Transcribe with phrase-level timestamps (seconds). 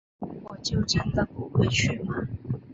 [0.45, 2.27] 我就真的不会去吗